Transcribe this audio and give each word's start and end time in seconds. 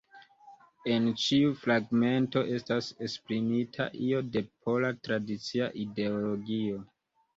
En 0.93 1.03
ĉiu 1.23 1.51
fragmento 1.65 2.43
estas 2.57 2.89
esprimita 3.09 3.87
io 4.07 4.23
de 4.37 4.43
pola 4.65 4.91
tradicia 5.09 5.69
ideologio. 5.87 6.83